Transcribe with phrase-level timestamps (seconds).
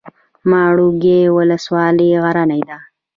[0.49, 2.77] ماڼوګي ولسوالۍ غرنۍ ده؟